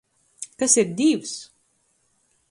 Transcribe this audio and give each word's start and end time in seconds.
Kas 0.61 0.77
ir 0.83 0.87
Dīvs? 1.01 1.33